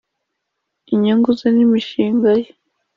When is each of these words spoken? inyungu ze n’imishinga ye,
inyungu 0.93 1.29
ze 1.39 1.47
n’imishinga 1.55 2.31
ye, 2.41 2.49